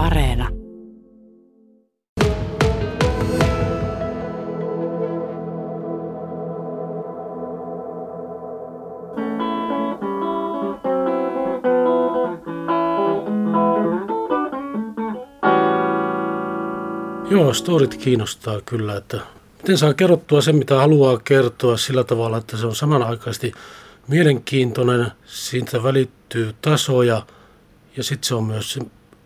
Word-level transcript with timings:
Areena. 0.00 0.48
Joo, 17.30 17.54
storit 17.54 17.96
kiinnostaa 17.96 18.60
kyllä, 18.60 18.96
että 18.96 19.20
miten 19.58 19.78
saa 19.78 19.94
kerrottua 19.94 20.40
sen, 20.40 20.56
mitä 20.56 20.76
haluaa 20.76 21.18
kertoa 21.18 21.76
sillä 21.76 22.04
tavalla, 22.04 22.38
että 22.38 22.56
se 22.56 22.66
on 22.66 22.76
samanaikaisesti 22.76 23.52
mielenkiintoinen, 24.08 25.06
siitä 25.24 25.82
välittyy 25.82 26.54
tasoja 26.62 27.26
ja 27.96 28.04
sitten 28.04 28.28
se 28.28 28.34
on 28.34 28.44
myös, 28.44 28.78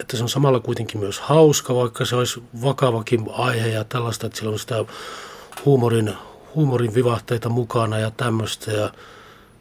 että 0.05 0.17
se 0.17 0.23
on 0.23 0.29
samalla 0.29 0.61
kuitenkin 0.61 1.01
myös 1.01 1.21
hauska, 1.21 1.75
vaikka 1.75 2.05
se 2.05 2.17
olisi 2.17 2.43
vakavakin 2.63 3.27
aihe 3.33 3.69
ja 3.69 3.85
tällaista, 3.85 4.27
että 4.27 4.39
sillä 4.39 4.53
on 4.53 4.59
sitä 4.59 4.85
huumorin, 5.65 6.13
huumorin 6.55 6.95
vivahteita 6.95 7.49
mukana 7.49 7.99
ja 7.99 8.11
tämmöistä 8.11 8.71
ja 8.71 8.91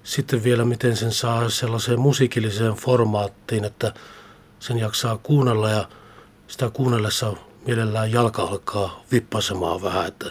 sitten 0.04 0.44
vielä 0.44 0.66
miten 0.66 0.98
sen 0.98 1.12
saa 1.12 1.50
sellaiseen 1.50 2.00
musiikilliseen 2.00 2.74
formaattiin, 2.74 3.64
että 3.64 3.94
sen 4.60 4.78
jaksaa 4.78 5.18
kuunnella 5.18 5.70
ja 5.70 5.88
sitä 6.48 6.70
kuunnellessa 6.70 7.34
mielellään 7.66 8.12
jalka 8.12 8.42
alkaa 8.42 9.04
vippasemaan 9.12 9.82
vähän, 9.82 10.08
että 10.08 10.26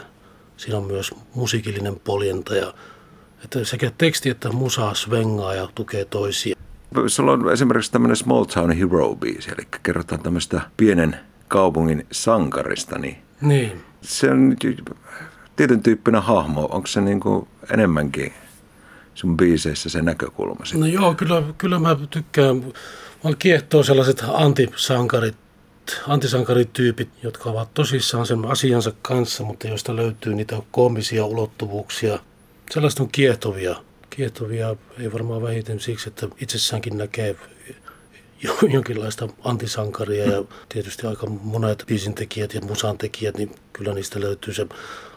siinä 0.57 0.79
on 0.79 0.85
myös 0.85 1.11
musiikillinen 1.35 2.01
poljenta 2.01 2.55
ja 2.55 2.75
että 3.45 3.65
sekä 3.65 3.93
teksti 3.99 4.31
että 4.31 4.53
musa 4.53 4.95
svengaa 4.95 5.55
ja 5.55 5.69
tukee 5.75 6.05
toisia. 6.05 6.57
Sulla 7.07 7.33
on 7.33 7.53
esimerkiksi 7.53 7.93
tämmöinen 7.93 8.17
Small 8.17 8.45
Town 8.45 8.73
Hero-biisi, 8.73 9.49
eli 9.53 9.69
kerrotaan 9.83 10.23
tämmöistä 10.23 10.61
pienen 10.77 11.17
kaupungin 11.49 12.07
sankarista, 12.13 12.99
niin, 12.99 13.17
Niin. 13.41 13.83
se 14.03 14.31
on 14.31 14.57
tietyn 15.57 15.83
tyyppinen 15.83 16.23
hahmo. 16.23 16.69
Onko 16.71 16.87
se 16.87 17.01
niin 17.01 17.21
kuin 17.21 17.49
enemmänkin 17.71 18.33
sun 19.15 19.37
biiseissä 19.37 19.89
se 19.89 20.03
näkökulma? 20.03 20.65
No 20.75 20.87
joo, 20.87 21.15
kyllä, 21.15 21.43
kyllä 21.59 21.79
mä 21.79 21.97
tykkään. 22.11 22.57
Mä 23.25 23.31
kiehtoo 23.39 23.83
sellaiset 23.83 24.25
antisankarit, 24.33 25.37
antisankarityypit, 26.09 27.09
jotka 27.23 27.51
ovat 27.51 27.75
tosissaan 27.75 28.27
sen 28.27 28.45
asiansa 28.45 28.93
kanssa, 29.03 29.45
mutta 29.45 29.69
joista 29.69 29.97
löytyy 29.97 30.35
niitä 30.35 30.57
koomisia 30.71 31.25
ulottuvuuksia. 31.27 32.19
Sellaista 32.71 33.03
on 33.03 33.09
kiehtovia. 33.13 33.77
Kiehtovia 34.17 34.77
ei 34.99 35.13
varmaan 35.13 35.43
vähiten 35.43 35.81
siksi, 35.81 36.09
että 36.09 36.29
itsessäänkin 36.41 36.99
näkee 36.99 37.37
jo- 38.43 38.59
jonkinlaista 38.73 39.29
antisankaria 39.45 40.25
ja 40.25 40.45
tietysti 40.69 41.07
aika 41.07 41.27
monet 41.27 41.85
biisintekijät 41.87 42.55
ja 42.55 42.61
musantekijät, 42.61 43.37
niin 43.37 43.55
kyllä 43.73 43.95
niistä 43.95 44.21
löytyy 44.21 44.55
se 44.55 44.67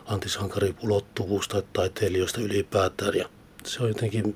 antisankariulottuvuus 0.06 1.48
tai 1.48 1.64
taiteilijoista 1.74 2.42
ylipäätään. 2.42 3.16
Ja 3.16 3.30
se 3.64 3.84
on 3.84 3.88
jotenkin, 3.88 4.36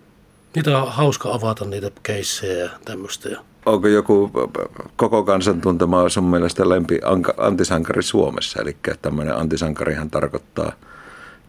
niitä 0.56 0.78
on 0.78 0.92
hauska 0.92 1.34
avata 1.34 1.66
niitä 1.66 1.92
keissejä 2.04 2.64
ja 2.64 2.70
tämmöistä. 2.86 3.30
Onko 3.66 3.88
joku 3.88 4.32
koko 4.96 5.24
kansan 5.24 5.62
tuntema 5.62 6.10
sun 6.10 6.24
mielestä 6.24 6.70
lempi 6.70 7.00
anka- 7.04 7.34
antisankari 7.38 8.04
Suomessa? 8.04 8.62
Eli 8.62 8.78
tämmöinen 9.02 9.36
antisankarihan 9.36 10.10
tarkoittaa 10.10 10.72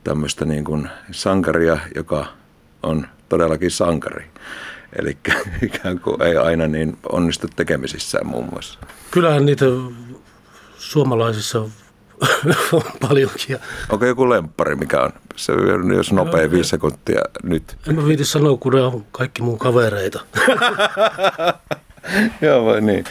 tämmöistä 0.04 0.44
niin 0.44 0.64
kuin 0.64 0.88
sankaria, 1.12 1.78
joka 1.94 2.39
on 2.82 3.06
todellakin 3.28 3.70
sankari. 3.70 4.24
Eli 4.98 5.16
ikään 5.66 6.00
kuin 6.00 6.22
ei 6.22 6.36
aina 6.36 6.66
niin 6.66 6.98
onnistu 7.12 7.48
tekemisissään 7.56 8.26
muun 8.26 8.48
muassa. 8.50 8.78
kyllähän 9.10 9.46
niitä 9.46 9.64
suomalaisissa 10.78 11.60
on 12.72 12.82
paljonkin. 13.00 13.58
Onko 13.88 14.06
joku 14.06 14.30
lemppari, 14.30 14.74
mikä 14.74 15.00
on? 15.00 15.10
Se 15.36 15.52
on 15.52 15.94
jos 15.94 16.12
nopea 16.12 16.50
viisi 16.50 16.70
sekuntia 16.70 17.20
nyt. 17.42 17.76
en 17.88 17.94
mä 17.94 18.06
viiti 18.06 18.24
sanoa, 18.24 18.56
kun 18.56 18.72
ne 18.72 18.82
on 18.82 19.04
kaikki 19.12 19.42
mun 19.42 19.58
kavereita. 19.58 20.20
Joo 22.40 22.64
vai 22.64 22.80
niin? 22.80 23.04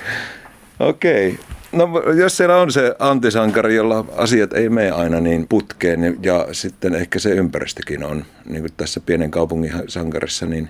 Okei. 0.79 1.39
No 1.71 2.03
jos 2.17 2.37
siellä 2.37 2.57
on 2.57 2.71
se 2.71 2.95
antisankari, 2.99 3.75
jolla 3.75 4.05
asiat 4.15 4.53
ei 4.53 4.69
mene 4.69 4.91
aina 4.91 5.19
niin 5.19 5.47
putkeen 5.47 6.01
niin- 6.01 6.19
ja 6.21 6.47
sitten 6.51 6.95
ehkä 6.95 7.19
se 7.19 7.29
ympäristökin 7.29 8.03
on, 8.03 8.25
niin 8.45 8.61
kuin 8.61 8.73
tässä 8.77 8.99
pienen 8.99 9.31
kaupungin 9.31 9.73
sankarissa, 9.87 10.45
niin 10.45 10.69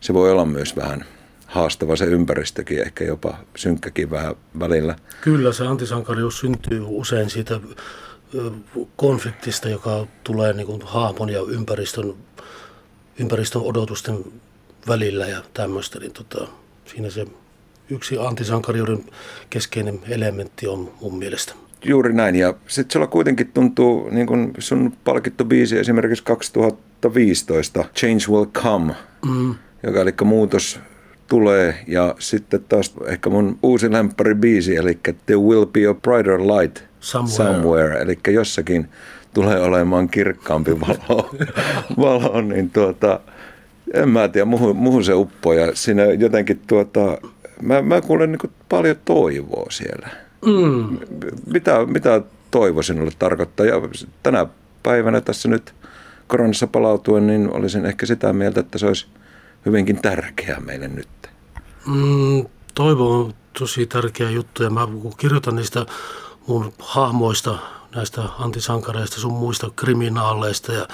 se 0.00 0.14
voi 0.14 0.32
olla 0.32 0.44
myös 0.44 0.76
vähän 0.76 1.04
haastava 1.46 1.96
se 1.96 2.04
ympäristökin, 2.04 2.82
ehkä 2.82 3.04
jopa 3.04 3.38
synkkäkin 3.56 4.10
vähän 4.10 4.34
välillä. 4.58 4.96
Kyllä 5.20 5.52
se 5.52 5.66
antisankarius 5.66 6.38
syntyy 6.38 6.84
usein 6.86 7.30
siitä 7.30 7.60
konfliktista, 8.96 9.68
joka 9.68 10.06
tulee 10.24 10.52
niin 10.52 10.66
kuin 10.66 10.82
hahmon 10.84 11.30
ja 11.30 11.40
ympäristön, 11.48 12.14
ympäristön 13.18 13.62
odotusten 13.62 14.24
välillä 14.88 15.26
ja 15.26 15.42
tämmöistä. 15.54 15.98
Niin 15.98 16.12
tota, 16.12 16.48
siinä 16.86 17.10
se 17.10 17.26
yksi 17.90 18.18
antisankariuden 18.18 19.04
keskeinen 19.50 20.00
elementti 20.08 20.66
on 20.68 20.92
mun 21.00 21.18
mielestä. 21.18 21.54
Juuri 21.84 22.12
näin. 22.12 22.34
Ja 22.36 22.54
sitten 22.66 22.92
sulla 22.92 23.06
kuitenkin 23.06 23.50
tuntuu, 23.54 24.08
niin 24.10 24.26
kuin 24.26 24.52
sun 24.58 24.92
palkittu 25.04 25.44
biisi 25.44 25.78
esimerkiksi 25.78 26.24
2015, 26.24 27.84
Change 27.96 28.24
Will 28.30 28.46
Come, 28.46 28.94
Mm. 29.26 29.54
joka 29.82 30.00
eli 30.00 30.14
muutos 30.24 30.80
tulee. 31.28 31.74
Ja 31.86 32.14
sitten 32.18 32.64
taas 32.68 32.94
ehkä 33.06 33.30
mun 33.30 33.58
uusi 33.62 33.92
lemppari 33.92 34.34
biisi, 34.34 34.76
eli 34.76 34.98
There 35.26 35.40
Will 35.40 35.66
Be 35.66 35.86
a 35.86 35.94
Brighter 35.94 36.40
Light 36.40 36.78
Somewhere. 37.00 37.36
somewhere 37.54 37.98
eli 38.02 38.18
jossakin 38.28 38.88
tulee 39.34 39.60
olemaan 39.60 40.08
kirkkaampi 40.08 40.70
valo, 40.80 41.30
valo 41.98 42.40
niin 42.40 42.70
tuota, 42.70 43.20
en 43.94 44.08
mä 44.08 44.28
tiedä, 44.28 44.44
muhun, 44.44 44.76
muhun 44.76 45.04
se 45.04 45.14
uppoo 45.14 45.52
ja 45.52 45.70
siinä 45.74 46.04
jotenkin 46.04 46.60
tuota, 46.66 47.18
mä, 47.62 47.82
mä 47.82 48.00
kuulen 48.00 48.32
niin 48.32 48.52
paljon 48.68 48.96
toivoa 49.04 49.66
siellä. 49.70 50.08
Mm. 50.46 50.98
Mitä, 51.46 51.86
mitä 51.86 52.22
toivo 52.50 52.82
sinulle 52.82 53.10
tarkoittaa? 53.18 53.66
Ja 53.66 53.74
tänä 54.22 54.46
päivänä 54.82 55.20
tässä 55.20 55.48
nyt 55.48 55.74
koronassa 56.26 56.66
palautuen, 56.66 57.26
niin 57.26 57.50
olisin 57.50 57.86
ehkä 57.86 58.06
sitä 58.06 58.32
mieltä, 58.32 58.60
että 58.60 58.78
se 58.78 58.86
olisi 58.86 59.06
hyvinkin 59.66 60.02
tärkeää 60.02 60.60
meille 60.60 60.88
nyt. 60.88 61.08
Mm, 61.86 62.46
toivo 62.74 63.20
on 63.20 63.34
tosi 63.58 63.86
tärkeä 63.86 64.30
juttu 64.30 64.62
ja 64.62 64.70
mä 64.70 64.88
kun 65.02 65.16
kirjoitan 65.16 65.56
niistä 65.56 65.86
mun 66.46 66.72
hahmoista, 66.78 67.58
näistä 67.94 68.22
antisankareista, 68.38 69.20
sun 69.20 69.32
muista 69.32 69.70
kriminaaleista 69.76 70.72
ja 70.72 70.88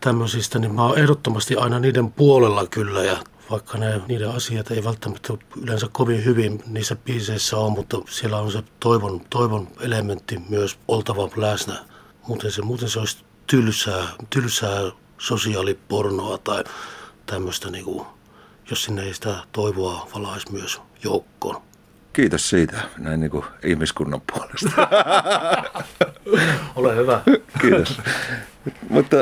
tämmöisistä, 0.00 0.58
niin 0.58 0.74
mä 0.74 0.86
oon 0.86 0.98
ehdottomasti 0.98 1.56
aina 1.56 1.80
niiden 1.80 2.12
puolella 2.12 2.66
kyllä 2.66 3.04
ja 3.04 3.16
vaikka 3.50 3.78
ne, 3.78 4.00
niiden 4.08 4.30
asiat 4.30 4.70
ei 4.70 4.84
välttämättä 4.84 5.32
yleensä 5.62 5.86
kovin 5.92 6.24
hyvin 6.24 6.62
niissä 6.66 6.96
biiseissä 6.96 7.56
on, 7.56 7.72
mutta 7.72 7.98
siellä 8.08 8.38
on 8.38 8.52
se 8.52 8.62
toivon, 8.80 9.20
toivon 9.30 9.68
elementti 9.80 10.42
myös 10.48 10.78
oltava 10.88 11.28
läsnä. 11.36 11.74
Muuten 12.28 12.52
se, 12.52 12.62
muuten 12.62 12.88
se 12.88 12.98
olisi 12.98 13.24
tylsää, 13.46 14.08
tylsää 14.30 14.80
sosiaalipornoa 15.18 16.38
tai 16.38 16.64
tämmöistä, 17.26 17.70
niin 17.70 17.84
kuin, 17.84 18.06
jos 18.70 18.84
sinne 18.84 19.02
ei 19.02 19.14
sitä 19.14 19.36
toivoa 19.52 20.08
valaisi 20.14 20.52
myös 20.52 20.80
joukkoon. 21.04 21.62
Kiitos 22.12 22.48
siitä 22.48 22.82
näin 22.98 23.20
niin 23.20 23.30
kuin 23.30 23.44
ihmiskunnan 23.64 24.20
puolesta. 24.32 24.88
Ole 26.76 26.96
hyvä. 26.96 27.20
Kiitos. 27.60 28.00
mutta 28.88 29.16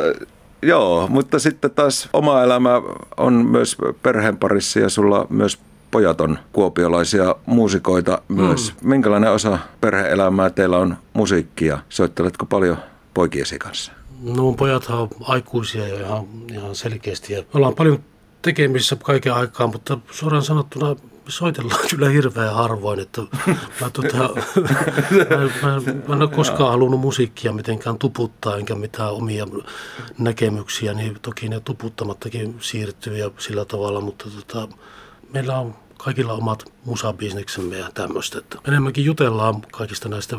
joo, 0.69 1.07
mutta 1.09 1.39
sitten 1.39 1.71
taas 1.71 2.09
oma 2.13 2.43
elämä 2.43 2.83
on 3.17 3.33
myös 3.33 3.77
perheen 4.03 4.37
parissa 4.37 4.81
ja 4.81 4.89
sulla 4.89 5.27
myös 5.31 5.59
pojat 5.91 6.21
on 6.21 6.39
kuopiolaisia 6.53 7.35
muusikoita 7.47 8.23
myös. 8.29 8.75
Mm. 8.81 8.89
Minkälainen 8.89 9.31
osa 9.31 9.59
perheelämää 9.81 10.51
teillä 10.51 10.79
on 10.79 10.97
musiikkia? 11.13 11.79
Soitteletko 11.89 12.47
paljon 12.47 12.77
poikiesi 13.15 13.59
kanssa? 13.59 13.93
No 14.23 14.53
pojathan 14.53 14.99
on 14.99 15.09
aikuisia 15.21 15.89
jo 15.89 15.97
ihan, 15.97 16.25
ihan 16.53 16.75
selkeästi 16.75 17.33
ja 17.33 17.41
me 17.41 17.47
ollaan 17.55 17.75
paljon 17.75 17.99
tekemisissä 18.43 18.97
kaiken 18.97 19.35
aikaa, 19.35 19.67
mutta 19.67 19.99
suoraan 20.11 20.43
sanottuna 20.43 20.97
soitellaan 21.29 21.89
kyllä 21.91 22.09
hirveän 22.09 22.55
harvoin, 22.55 23.01
että 23.01 23.21
mä, 23.81 23.91
tota, 23.93 24.17
mä, 24.17 24.29
mä, 25.63 25.81
mä 26.09 26.15
en 26.15 26.23
ole 26.23 26.31
koskaan 26.31 26.71
halunnut 26.71 27.01
musiikkia 27.01 27.53
mitenkään 27.53 27.99
tuputtaa 27.99 28.57
enkä 28.57 28.75
mitään 28.75 29.13
omia 29.13 29.47
näkemyksiä, 30.19 30.95
niin 30.95 31.19
toki 31.23 31.49
ne 31.49 31.61
tuputtamattakin 31.61 32.57
siirtyy 32.61 33.17
ja 33.17 33.31
sillä 33.39 33.65
tavalla, 33.65 34.01
mutta 34.01 34.25
tota, 34.31 34.69
meillä 35.33 35.59
on 35.59 35.75
kaikilla 35.99 36.33
omat 36.33 36.73
musabisneksemme 36.85 37.79
ja 37.79 37.91
tämmöistä. 37.95 38.39
Että 38.39 38.59
enemmänkin 38.69 39.05
jutellaan 39.05 39.63
kaikista 39.73 40.09
näistä 40.09 40.37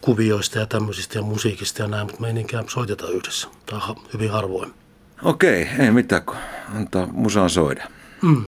kuvioista 0.00 0.58
ja 0.58 0.66
tämmöisistä 0.66 1.18
ja 1.18 1.22
musiikista 1.22 1.82
ja 1.82 1.88
näin, 1.88 2.06
mutta 2.06 2.20
me 2.20 2.26
ei 2.26 2.32
niinkään 2.32 2.68
soiteta 2.68 3.08
yhdessä. 3.08 3.48
Tai 3.66 3.80
hyvin 4.12 4.30
harvoin. 4.30 4.74
Okei, 5.22 5.68
ei 5.78 5.90
mitään, 5.90 6.22
kun 6.22 6.36
antaa 6.74 7.06
musaan 7.06 7.50
soida. 7.50 7.88
Mm. 8.22 8.44